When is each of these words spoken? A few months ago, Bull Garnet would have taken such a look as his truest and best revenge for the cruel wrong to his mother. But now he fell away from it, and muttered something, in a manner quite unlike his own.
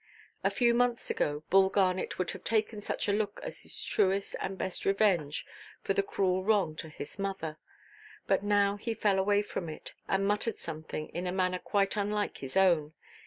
A 0.43 0.49
few 0.49 0.73
months 0.73 1.11
ago, 1.11 1.43
Bull 1.51 1.69
Garnet 1.69 2.17
would 2.17 2.31
have 2.31 2.43
taken 2.43 2.81
such 2.81 3.07
a 3.07 3.13
look 3.13 3.39
as 3.43 3.61
his 3.61 3.85
truest 3.85 4.35
and 4.41 4.57
best 4.57 4.83
revenge 4.83 5.45
for 5.83 5.93
the 5.93 6.01
cruel 6.01 6.43
wrong 6.43 6.75
to 6.77 6.89
his 6.89 7.19
mother. 7.19 7.59
But 8.25 8.41
now 8.41 8.77
he 8.77 8.95
fell 8.95 9.19
away 9.19 9.43
from 9.43 9.69
it, 9.69 9.93
and 10.07 10.27
muttered 10.27 10.57
something, 10.57 11.09
in 11.09 11.27
a 11.27 11.31
manner 11.31 11.59
quite 11.59 11.97
unlike 11.97 12.39
his 12.39 12.57
own. 12.57 12.93